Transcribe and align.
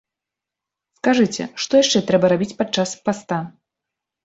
Скажыце, 0.99 1.43
што 1.67 1.71
яшчэ 1.83 2.03
трэба 2.09 2.33
рабіць 2.33 2.51
падчас 2.63 2.89
паста? 3.05 3.41